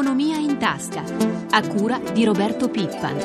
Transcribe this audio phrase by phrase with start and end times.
[0.00, 1.04] Economia in tasca,
[1.50, 3.18] a cura di Roberto Pippan.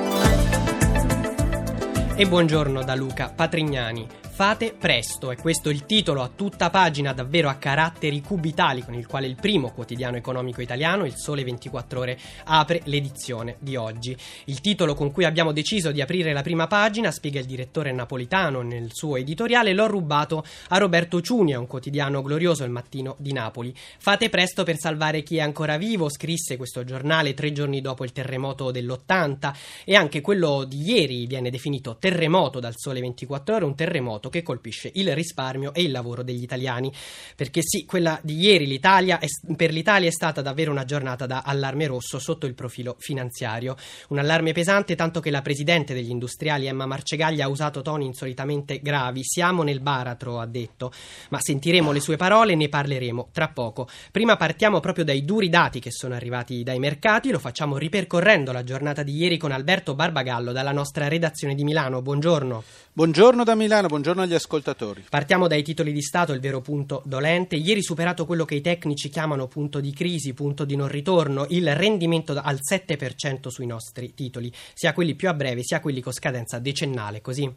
[2.17, 4.05] E buongiorno da Luca Patrignani.
[4.35, 9.07] Fate presto, è questo il titolo a tutta pagina davvero a caratteri cubitali con il
[9.07, 14.13] quale il primo quotidiano economico italiano, il Sole 24 Ore, apre l'edizione di oggi.
[14.47, 18.61] Il titolo con cui abbiamo deciso di aprire la prima pagina, spiega il direttore napolitano
[18.61, 23.73] nel suo editoriale, l'ho rubato a Roberto Ciunia, un quotidiano glorioso, il mattino di Napoli.
[23.99, 28.11] Fate presto per salvare chi è ancora vivo, scrisse questo giornale tre giorni dopo il
[28.11, 29.53] terremoto dell'80
[29.85, 34.43] e anche quello di ieri viene definito terremoto dal Sole 24 Ore, un terremoto che
[34.43, 36.91] colpisce il risparmio e il lavoro degli italiani.
[37.35, 41.43] Perché sì, quella di ieri l'Italia è, per l'Italia è stata davvero una giornata da
[41.45, 43.75] allarme rosso sotto il profilo finanziario.
[44.09, 48.79] Un allarme pesante tanto che la presidente degli industriali Emma Marcegaglia ha usato toni insolitamente
[48.79, 49.21] gravi.
[49.23, 50.91] Siamo nel baratro, ha detto.
[51.29, 53.87] Ma sentiremo le sue parole e ne parleremo tra poco.
[54.11, 57.29] Prima partiamo proprio dai duri dati che sono arrivati dai mercati.
[57.29, 62.01] Lo facciamo ripercorrendo la giornata di ieri con Alberto Barbagallo dalla nostra redazione di Milano.
[62.01, 62.63] Buongiorno.
[62.93, 65.05] Buongiorno da Milano, buongiorno agli ascoltatori.
[65.09, 67.55] Partiamo dai titoli di Stato, il vero punto dolente.
[67.55, 71.75] Ieri superato quello che i tecnici chiamano punto di crisi, punto di non ritorno, il
[71.75, 76.59] rendimento al 7% sui nostri titoli, sia quelli più a breve sia quelli con scadenza
[76.59, 77.51] decennale, così.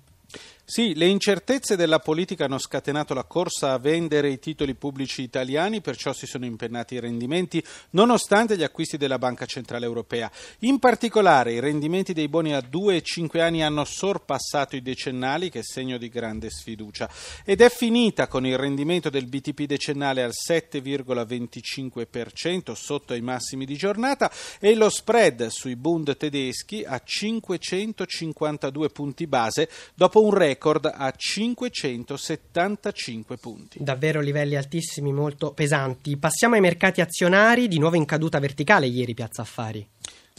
[0.71, 5.81] Sì, le incertezze della politica hanno scatenato la corsa a vendere i titoli pubblici italiani,
[5.81, 10.31] perciò si sono impennati i rendimenti, nonostante gli acquisti della Banca Centrale Europea.
[10.59, 15.49] In particolare, i rendimenti dei boni a 2 e 5 anni hanno sorpassato i decennali,
[15.49, 17.09] che è segno di grande sfiducia.
[17.47, 23.75] Ed è finita con il rendimento del BTP decennale al 7,25%, sotto ai massimi di
[23.75, 24.31] giornata,
[24.61, 31.15] e lo spread sui Bund tedeschi a 552 punti base, dopo un record record a
[31.17, 33.79] 575 punti.
[33.81, 36.17] Davvero livelli altissimi, molto pesanti.
[36.17, 39.89] Passiamo ai mercati azionari, di nuovo in caduta verticale ieri Piazza Affari.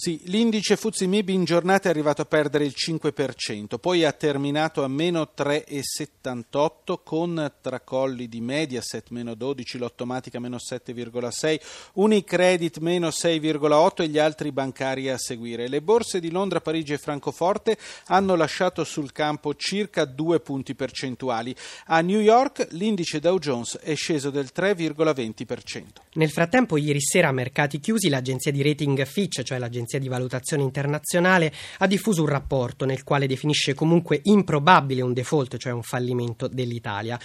[0.02, 4.82] Sì, l'indice Fuzzi Mib in giornata è arrivato a perdere il 5%, poi ha terminato
[4.82, 11.60] a meno 3,78 con tracolli di Mediaset meno 12, l'Ottomatica meno 7,6,
[11.96, 15.68] Unicredit meno 6,8 e gli altri bancari a seguire.
[15.68, 21.54] Le borse di Londra, Parigi e Francoforte hanno lasciato sul campo circa 2 punti percentuali.
[21.88, 25.84] A New York l'indice Dow Jones è sceso del 3,20%.
[26.14, 30.08] Nel frattempo, ieri sera a mercati chiusi, l'agenzia di rating Fitch, cioè l'agenzia agenzia di
[30.08, 35.82] valutazione internazionale, ha diffuso un rapporto nel quale definisce comunque improbabile un default, cioè un
[35.82, 37.20] fallimento dell'Italia.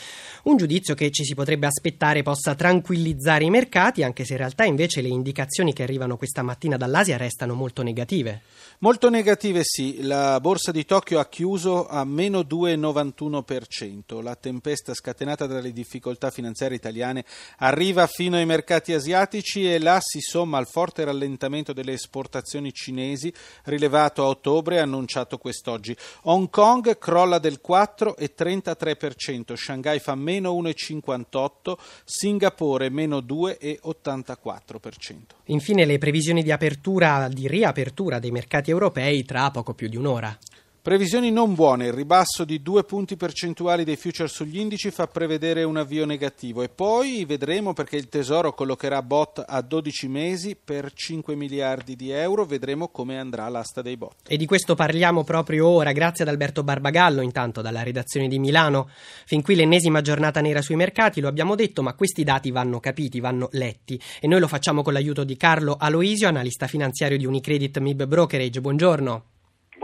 [0.45, 4.65] Un giudizio che ci si potrebbe aspettare possa tranquillizzare i mercati, anche se in realtà
[4.65, 8.41] invece le indicazioni che arrivano questa mattina dall'Asia restano molto negative.
[8.81, 14.21] Molto negative sì, la borsa di Tokyo ha chiuso a meno 2,91%.
[14.21, 17.25] La tempesta scatenata dalle difficoltà finanziarie italiane
[17.59, 23.33] arriva fino ai mercati asiatici e là si somma al forte rallentamento delle esportazioni cinesi
[23.65, 25.97] rilevato a ottobre e annunciato quest'oggi.
[26.23, 35.15] Hong Kong crolla del 4,33%, Shanghai fa meno 1,58%, Singapore meno 2,84%.
[35.45, 40.37] Infine le previsioni di apertura, di riapertura dei mercati europei tra poco più di un'ora.
[40.85, 45.63] Previsioni non buone, il ribasso di due punti percentuali dei future sugli indici fa prevedere
[45.63, 50.93] un avvio negativo e poi vedremo perché il Tesoro collocherà bot a 12 mesi per
[50.93, 54.29] 5 miliardi di euro, vedremo come andrà l'asta dei bot.
[54.29, 58.91] E di questo parliamo proprio ora, grazie ad Alberto Barbagallo, intanto dalla redazione di Milano.
[59.25, 63.21] Fin qui l'ennesima giornata nera sui mercati, lo abbiamo detto, ma questi dati vanno capiti,
[63.21, 67.79] vanno letti e noi lo facciamo con l'aiuto di Carlo Aloisio, analista finanziario di Unicredit
[67.79, 68.61] Mib Brokerage.
[68.61, 69.25] Buongiorno.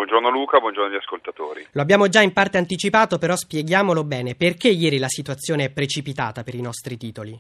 [0.00, 1.66] Buongiorno Luca, buongiorno agli ascoltatori.
[1.72, 4.34] Lo abbiamo già in parte anticipato, però spieghiamolo bene.
[4.34, 7.38] Perché ieri la situazione è precipitata per i nostri titoli?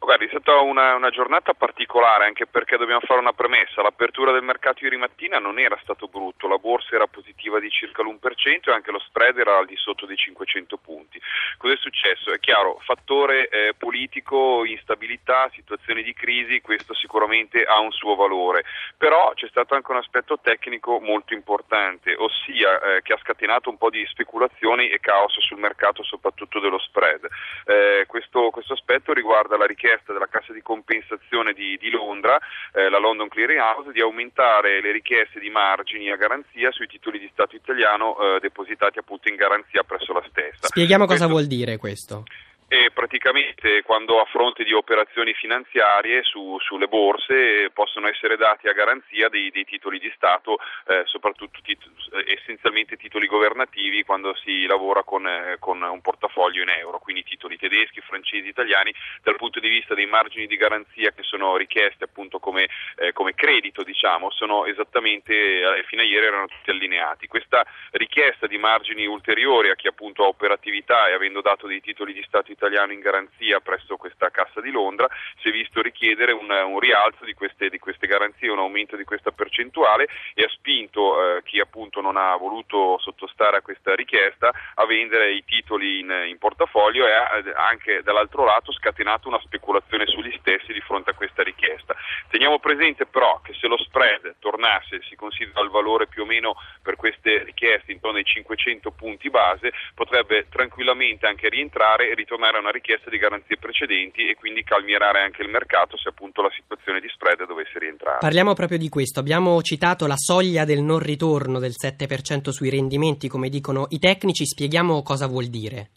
[0.00, 3.82] Guardi, è stata una, una, giornata particolare anche perché dobbiamo fare una premessa.
[3.82, 8.02] L'apertura del mercato ieri mattina non era stato brutto, la borsa era positiva di circa
[8.02, 11.20] l'1% e anche lo spread era al di sotto dei 500 punti.
[11.58, 12.32] Cos'è successo?
[12.32, 18.64] È chiaro, fattore eh, politico, instabilità, situazioni di crisi, questo sicuramente ha un suo valore.
[18.96, 23.76] Però c'è stato anche un aspetto tecnico molto importante, ossia eh, che ha scatenato un
[23.76, 27.26] po' di speculazioni e caos sul mercato, soprattutto dello spread.
[27.66, 32.38] Eh, questo, questo aspetto riguarda la richiesta richiesta della Cassa di Compensazione di, di Londra,
[32.74, 37.18] eh, la London Clearing House, di aumentare le richieste di margini a garanzia sui titoli
[37.18, 40.66] di Stato italiano eh, depositati appunto in garanzia presso la stessa.
[40.68, 41.24] Spieghiamo questo...
[41.24, 42.24] cosa vuol dire questo.
[42.70, 48.74] E praticamente quando a fronte di operazioni finanziarie su, sulle borse possono essere dati a
[48.74, 51.88] garanzia dei, dei titoli di Stato, eh, soprattutto tit-
[52.26, 57.56] essenzialmente titoli governativi quando si lavora con, eh, con, un portafoglio in euro, quindi titoli
[57.56, 58.92] tedeschi, francesi, italiani,
[59.22, 63.32] dal punto di vista dei margini di garanzia che sono richiesti appunto come, eh, come
[63.34, 67.28] credito, diciamo, sono esattamente, eh, fino a ieri erano tutti allineati.
[67.28, 72.12] Questa richiesta di margini ulteriori a chi appunto ha operatività e avendo dato dei titoli
[72.12, 75.08] di Stato italiano in garanzia presso questa Cassa di Londra,
[75.40, 79.04] si è visto richiedere un, un rialzo di queste, di queste, garanzie, un aumento di
[79.04, 84.50] questa percentuale e ha spinto eh, chi appunto non ha voluto sottostare a questa richiesta
[84.74, 90.06] a vendere i titoli in, in portafoglio e ha anche dall'altro lato scatenato una speculazione
[90.06, 91.94] sugli stessi di fronte a questa richiesta.
[92.28, 96.56] Teniamo presente però che se lo spread tornasse, si considera il valore più o meno
[96.82, 102.60] per queste richieste intorno ai 500 punti base, potrebbe tranquillamente anche rientrare e ritornare a
[102.60, 107.00] una richiesta di garanzie precedenti e quindi calmierare anche il mercato se appunto la situazione
[107.00, 108.18] di spread dovesse rientrare.
[108.20, 109.20] Parliamo proprio di questo.
[109.20, 114.46] Abbiamo citato la soglia del non ritorno del 7% sui rendimenti, come dicono i tecnici.
[114.46, 115.90] Spieghiamo cosa vuol dire.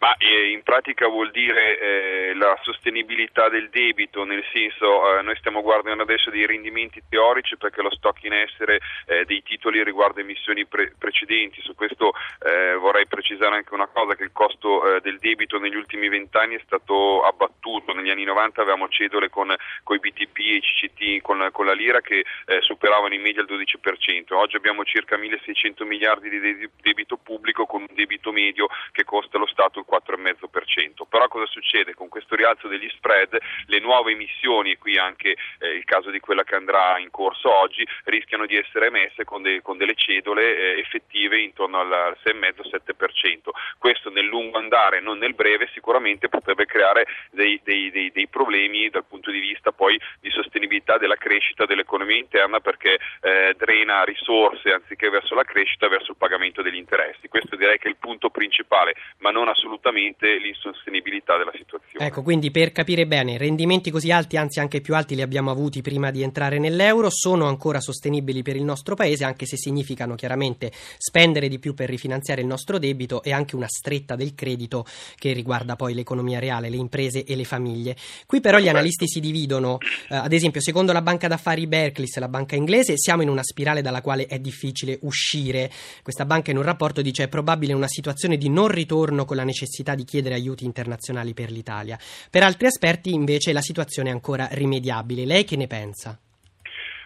[0.00, 5.36] Ma eh, in pratica vuol dire eh, la sostenibilità del debito, nel senso eh, noi
[5.36, 10.22] stiamo guardando adesso dei rendimenti teorici perché lo stock in essere eh, dei titoli riguarda
[10.22, 15.00] emissioni pre- precedenti, su questo eh, vorrei precisare anche una cosa che il costo eh,
[15.02, 19.96] del debito negli ultimi vent'anni è stato abbattuto, negli anni 90 avevamo cedole con, con
[19.96, 22.24] i BTP e i CCT con, con la lira che
[22.60, 27.94] superavano in media il 12%, oggi abbiamo circa 1600 miliardi di debito pubblico con un
[27.94, 31.06] debito medio che costa lo Stato il 4,5%.
[31.08, 31.94] Però cosa succede?
[31.94, 36.20] Con questo rialzo degli spread le nuove emissioni, e qui anche eh, il caso di
[36.20, 40.56] quella che andrà in corso oggi, rischiano di essere emesse con, de- con delle cedole
[40.56, 43.50] eh, effettive intorno al 6,5-7%.
[43.78, 48.88] Questo nel lungo andare, non nel breve, sicuramente potrebbe creare dei, dei, dei, dei problemi
[48.90, 54.72] dal punto di vista poi di sostenibilità della crescita dell'economia interna perché eh, drena risorse
[54.72, 57.28] anziché verso la crescita verso il pagamento degli interessi.
[57.28, 62.06] Questo direi che è il punto principale, ma non assolutamente assolutamente l'insostenibilità della situazione.
[62.06, 65.80] Ecco, quindi per capire bene, rendimenti così alti, anzi anche più alti li abbiamo avuti
[65.80, 70.70] prima di entrare nell'euro, sono ancora sostenibili per il nostro paese, anche se significano chiaramente
[70.98, 74.84] spendere di più per rifinanziare il nostro debito e anche una stretta del credito
[75.16, 77.96] che riguarda poi l'economia reale, le imprese e le famiglie.
[78.26, 79.78] Qui però gli analisti si dividono,
[80.08, 83.80] eh, ad esempio secondo la banca d'affari Berkeley, la banca inglese, siamo in una spirale
[83.80, 85.70] dalla quale è difficile uscire.
[86.02, 89.44] Questa banca in un rapporto dice è probabile una situazione di non ritorno con la
[89.44, 91.98] necessità necessità di chiedere aiuti internazionali per l'Italia.
[92.28, 95.24] Per altri esperti invece la situazione è ancora rimediabile.
[95.24, 96.18] Lei che ne pensa?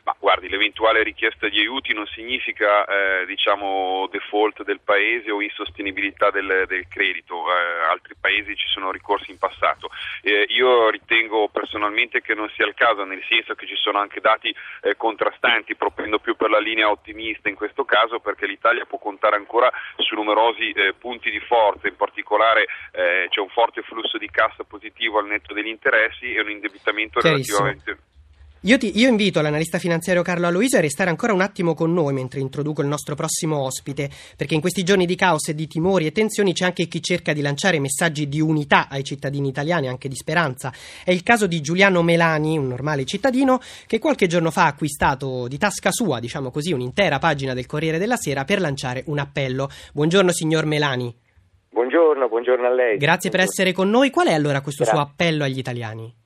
[0.05, 6.31] Ma guardi, l'eventuale richiesta di aiuti non significa eh, diciamo, default del paese o insostenibilità
[6.31, 9.89] del, del credito, eh, altri paesi ci sono ricorsi in passato.
[10.21, 14.21] Eh, io ritengo personalmente che non sia il caso, nel senso che ci sono anche
[14.21, 18.99] dati eh, contrastanti, propendo più per la linea ottimista in questo caso, perché l'Italia può
[18.99, 24.19] contare ancora su numerosi eh, punti di forza, in particolare eh, c'è un forte flusso
[24.19, 28.13] di cassa positivo al netto degli interessi e un indebitamento relativamente
[28.67, 32.15] io, ti, io, invito l'analista finanziario Carlo Aloisio a restare ancora un attimo con noi
[32.15, 34.09] mentre introduco il nostro prossimo ospite,
[34.39, 37.35] perché in questi giorni di caos e di timori e tensioni c'è anche chi cerca
[37.35, 40.73] di lanciare messaggi di unità ai cittadini italiani, anche di speranza.
[41.05, 45.47] È il caso di Giuliano Melani, un normale cittadino, che qualche giorno fa ha acquistato
[45.47, 49.69] di tasca sua, diciamo così, un'intera pagina del Corriere della Sera per lanciare un appello.
[49.93, 51.15] Buongiorno signor Melani.
[51.69, 52.97] Buongiorno, buongiorno a lei.
[52.97, 53.31] Grazie buongiorno.
[53.31, 54.09] per essere con noi.
[54.09, 55.03] Qual è allora questo Grazie.
[55.03, 56.23] suo appello agli italiani?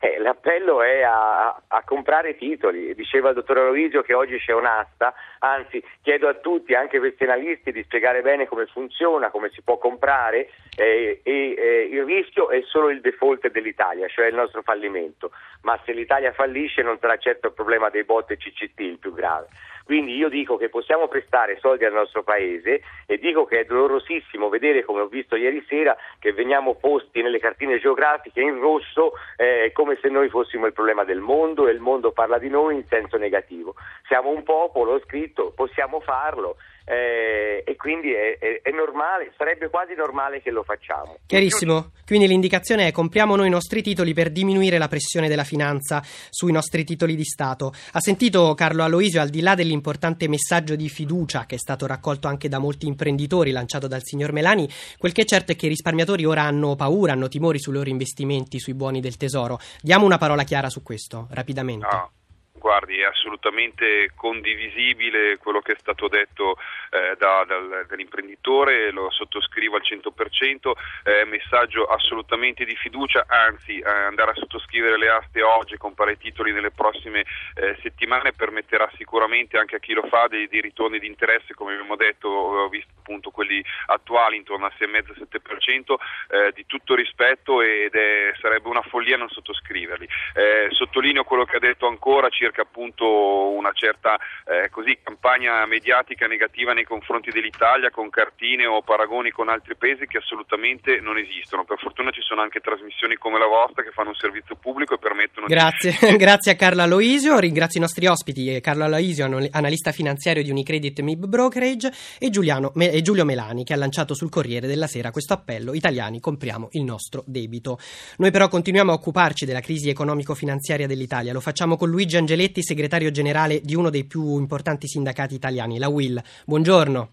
[0.00, 2.94] Eh, l'appello è a, a, comprare titoli.
[2.94, 7.72] Diceva il dottor Aloisio che oggi c'è un'asta, anzi chiedo a tutti, anche questi analisti,
[7.72, 12.62] di spiegare bene come funziona, come si può comprare eh, e eh, il rischio è
[12.62, 15.32] solo il default dell'Italia, cioè il nostro fallimento.
[15.62, 19.12] Ma se l'Italia fallisce non sarà certo il problema dei bot e CCT il più
[19.12, 19.48] grave.
[19.88, 24.50] Quindi io dico che possiamo prestare soldi al nostro paese e dico che è dolorosissimo
[24.50, 29.70] vedere, come ho visto ieri sera, che veniamo posti nelle cartine geografiche in rosso eh,
[29.72, 32.84] come se noi fossimo il problema del mondo e il mondo parla di noi in
[32.86, 33.76] senso negativo.
[34.06, 36.56] Siamo un popolo, ho scritto, possiamo farlo
[36.88, 41.18] eh, e quindi è, è, è, normale, sarebbe quasi normale che lo facciamo.
[41.26, 46.02] Chiarissimo, quindi l'indicazione è compriamo noi i nostri titoli per diminuire la pressione della finanza
[46.30, 47.74] sui nostri titoli di Stato.
[47.92, 52.26] Ha sentito Carlo Aloisio, al di là dell'importante messaggio di fiducia che è stato raccolto
[52.26, 54.66] anche da molti imprenditori lanciato dal signor Melani,
[54.96, 57.90] quel che è certo è che i risparmiatori ora hanno paura, hanno timori sui loro
[57.90, 59.58] investimenti, sui buoni del tesoro.
[59.82, 61.86] Diamo una parola chiara su questo, rapidamente.
[61.90, 62.10] No.
[62.58, 66.56] Guardi, è assolutamente condivisibile quello che è stato detto
[66.90, 70.72] eh, da, dal, dall'imprenditore, lo sottoscrivo al 100%,
[71.02, 75.78] è un messaggio assolutamente di fiducia, anzi eh, andare a sottoscrivere le aste oggi e
[75.78, 77.24] comprare titoli nelle prossime
[77.54, 81.72] eh, settimane permetterà sicuramente anche a chi lo fa dei, dei ritorni di interesse, come
[81.72, 85.94] abbiamo detto, ho visto appunto quelli attuali intorno al 6,5-7%,
[86.28, 90.08] eh, di tutto rispetto ed è, sarebbe una follia non sottoscriverli.
[90.34, 96.26] Eh, sottolineo quello che ha detto ancora circa appunto una certa eh, così, campagna mediatica
[96.26, 101.64] negativa nei confronti dell'Italia con cartine o paragoni con altri paesi che assolutamente non esistono.
[101.64, 104.98] Per fortuna ci sono anche trasmissioni come la vostra che fanno un servizio pubblico e
[104.98, 106.16] permettono Grazie, di...
[106.16, 111.00] grazie a Carlo Aloisio, ringrazio i nostri ospiti, eh, Carlo Aloisio, analista finanziario di Unicredit
[111.00, 115.34] MIB Brokerage e, Giuliano, e Giulio Melani che ha lanciato sul Corriere della Sera questo
[115.34, 117.78] appello Italiani compriamo il nostro debito.
[118.16, 122.62] Noi però continuiamo a occuparci della crisi economico-finanziaria dell'Italia, lo facciamo con Luigi Angeletti Angeletti,
[122.62, 126.22] segretario generale di uno dei più importanti sindacati italiani, la WIL.
[126.46, 127.10] Buongiorno.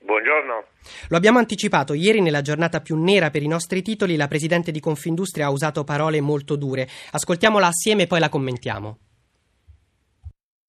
[0.00, 0.64] Buongiorno.
[1.08, 4.78] Lo abbiamo anticipato, ieri nella giornata più nera per i nostri titoli la Presidente di
[4.78, 6.88] Confindustria ha usato parole molto dure.
[7.10, 8.98] Ascoltiamola assieme e poi la commentiamo.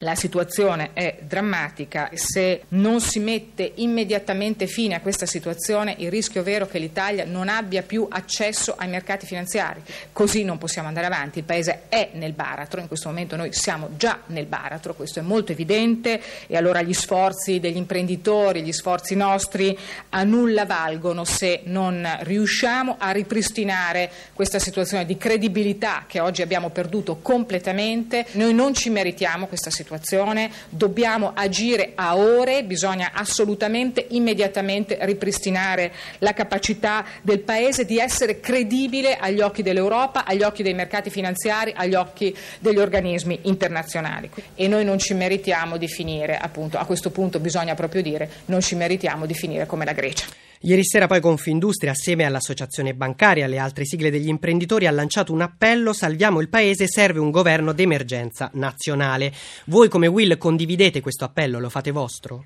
[0.04, 6.42] La situazione è drammatica, se non si mette immediatamente fine a questa situazione il rischio
[6.42, 9.80] vero è che l'Italia non abbia più accesso ai mercati finanziari,
[10.12, 13.90] così non possiamo andare avanti, il Paese è nel baratro, in questo momento noi siamo
[13.96, 19.16] già nel baratro, questo è molto evidente e allora gli sforzi degli imprenditori, gli sforzi
[19.16, 19.78] nostri
[20.10, 26.72] a nulla valgono se non riusciamo a ripristinare questa situazione di credibilità che oggi abbiamo
[26.72, 34.06] perduto completamente, noi non ci meritiamo questa situazione situazione, dobbiamo agire a ore, bisogna assolutamente
[34.12, 40.74] immediatamente ripristinare la capacità del Paese di essere credibile agli occhi dell'Europa, agli occhi dei
[40.74, 44.30] mercati finanziari, agli occhi degli organismi internazionali.
[44.56, 48.62] E noi non ci meritiamo di finire, appunto, a questo punto bisogna proprio dire, non
[48.62, 50.51] ci meritiamo di finire come la Grecia.
[50.64, 55.34] Ieri sera poi Confindustria, assieme all'Associazione Bancaria e alle altre sigle degli imprenditori, ha lanciato
[55.34, 59.32] un appello Salviamo il Paese, serve un governo d'emergenza nazionale.
[59.66, 62.46] Voi come Will condividete questo appello, lo fate vostro?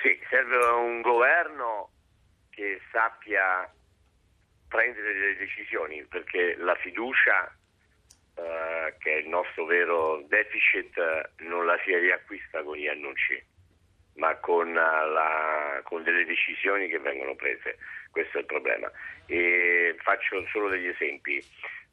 [0.00, 1.90] Sì, serve un governo
[2.48, 3.70] che sappia
[4.66, 7.52] prendere delle decisioni, perché la fiducia
[8.38, 10.94] Uh, che è il nostro vero deficit,
[11.38, 13.34] non la si riacquista con gli annunci
[14.18, 17.78] ma con, eh, la, con, delle decisioni che vengono prese.
[18.10, 18.90] Questo è il problema.
[19.26, 21.42] E faccio solo degli esempi.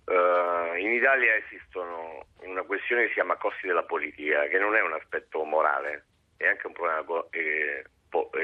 [0.06, 4.82] Uh, in Italia esistono una questione che si chiama costi della politica, che non è
[4.82, 6.06] un aspetto morale,
[6.38, 7.84] è anche un problema eh,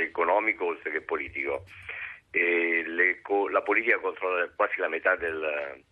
[0.02, 1.66] economico oltre che politico.
[2.32, 3.22] Le,
[3.52, 5.84] la politica controlla quasi la metà del,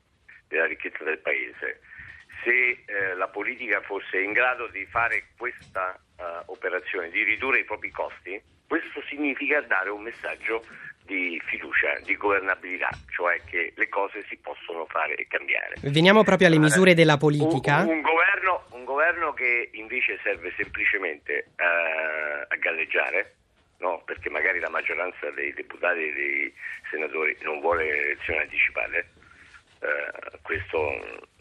[0.48, 1.82] della ricchezza del paese.
[2.44, 7.66] Se eh, la politica fosse in grado di fare questa uh, operazione di ridurre i
[7.66, 10.64] propri costi, questo significa dare un messaggio
[11.10, 15.74] di fiducia, di governabilità, cioè che le cose si possono fare e cambiare.
[15.82, 17.82] Veniamo proprio alle misure della politica.
[17.82, 23.34] Un, un, governo, un governo, che invece serve semplicemente uh, a galleggiare,
[23.80, 24.04] no?
[24.06, 26.54] perché magari la maggioranza dei deputati e dei
[26.92, 29.10] senatori non vuole elezioni anticipate,
[29.80, 30.78] uh, questo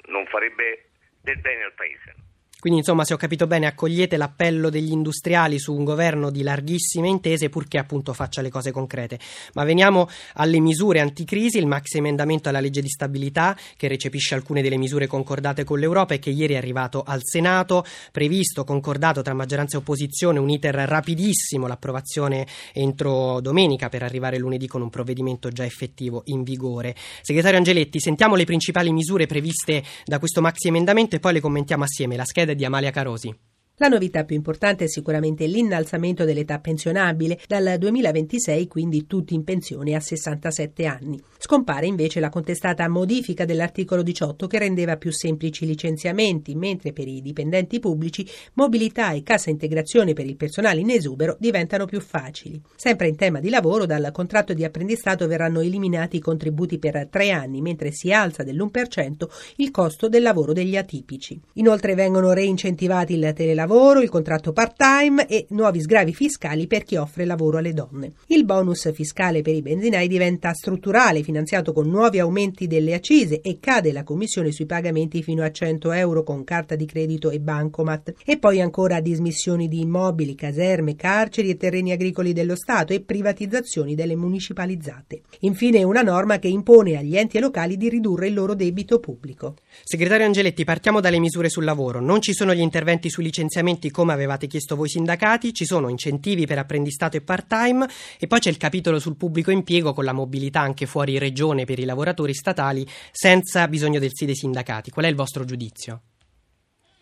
[0.07, 0.88] non farebbe
[1.29, 2.28] del bene al Paese.
[2.61, 7.07] Quindi, insomma, se ho capito bene, accogliete l'appello degli industriali su un governo di larghissime
[7.07, 9.21] intese, purché appunto faccia le cose concrete.
[9.55, 14.61] Ma veniamo alle misure anticrisi, il maxi emendamento alla legge di stabilità, che recepisce alcune
[14.61, 19.35] delle misure concordate con l'Europa e che ieri è arrivato al Senato, previsto, concordato tra
[19.35, 25.51] maggioranza e opposizione, un iter rapidissimo, l'approvazione entro domenica per arrivare lunedì con un provvedimento
[25.51, 26.97] già effettivo in vigore.
[27.23, 31.85] Segretario Angeletti, sentiamo le principali misure previste da questo maxi emendamento e poi le commentiamo
[31.85, 32.17] assieme.
[32.17, 33.35] La scheda di Amalia Carosi.
[33.81, 39.95] La novità più importante è sicuramente l'innalzamento dell'età pensionabile, dal 2026 quindi tutti in pensione
[39.95, 41.23] a 67 anni.
[41.39, 47.07] Scompare invece la contestata modifica dell'articolo 18 che rendeva più semplici i licenziamenti, mentre per
[47.07, 52.61] i dipendenti pubblici mobilità e cassa integrazione per il personale in esubero diventano più facili.
[52.75, 57.31] Sempre in tema di lavoro, dal contratto di apprendistato verranno eliminati i contributi per tre
[57.31, 61.41] anni, mentre si alza dell'1% il costo del lavoro degli atipici.
[61.55, 66.97] Inoltre vengono reincentivati il telelavoro lavoro, il contratto part-time e nuovi sgravi fiscali per chi
[66.97, 68.13] offre lavoro alle donne.
[68.29, 73.59] Il bonus fiscale per i benzinai diventa strutturale, finanziato con nuovi aumenti delle accise e
[73.61, 78.15] cade la commissione sui pagamenti fino a 100 euro con carta di credito e bancomat.
[78.25, 83.95] E poi ancora dismissioni di immobili, caserme, carceri e terreni agricoli dello Stato e privatizzazioni
[83.95, 85.21] delle municipalizzate.
[85.41, 89.57] Infine una norma che impone agli enti locali di ridurre il loro debito pubblico.
[89.85, 92.01] Segretario Angeletti, partiamo dalle misure sul lavoro.
[92.01, 93.57] Non ci sono gli interventi sui licenziamenti
[93.91, 97.87] come avevate chiesto voi sindacati, ci sono incentivi per apprendistato e part-time
[98.19, 101.79] e poi c'è il capitolo sul pubblico impiego con la mobilità anche fuori regione per
[101.79, 104.91] i lavoratori statali senza bisogno del sì dei sindacati.
[104.91, 106.03] Qual è il vostro giudizio?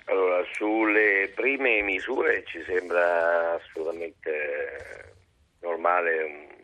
[0.07, 5.15] Allora, sulle prime misure ci sembra assolutamente
[5.61, 6.56] normale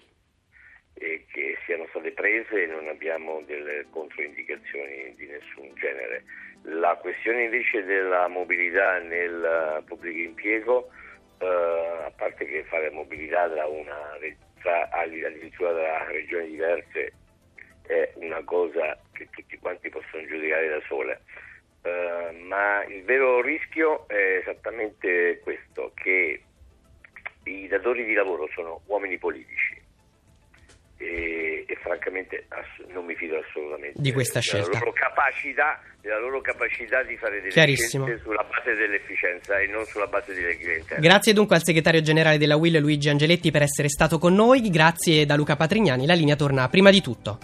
[0.95, 6.25] e che siano state prese e non abbiamo delle controindicazioni di nessun genere.
[6.63, 10.91] La questione invece della mobilità nel pubblico impiego,
[11.39, 14.19] eh, a parte che fare mobilità tra una,
[14.61, 17.13] tra, addirittura tra regioni diverse
[17.87, 21.23] è una cosa che tutti quanti possono giudicare da sole,
[21.83, 26.43] eh, ma il vero rischio è esattamente questo, che
[27.45, 29.72] i datori di lavoro sono uomini politici
[31.03, 34.79] e, e francamente ass- non mi fido assolutamente di questa della scelta.
[34.79, 40.07] Loro capacità, della loro capacità di fare delle scelte sulla base dell'efficienza e non sulla
[40.07, 41.01] base delle clientele.
[41.01, 45.27] Grazie dunque al segretario generale della Will Luigi Angeletti per essere stato con noi, grazie
[45.27, 47.39] da Luca Patrignani, la linea torna prima di tutto.